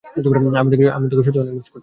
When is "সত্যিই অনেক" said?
1.23-1.53